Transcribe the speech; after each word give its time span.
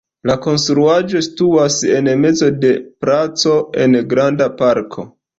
La 0.27 0.35
konstruaĵo 0.43 1.19
situas 1.25 1.75
en 1.97 2.09
mezo 2.21 2.49
de 2.63 2.71
placo 3.05 3.53
en 3.83 3.99
granda 4.15 4.49
parko. 4.63 5.05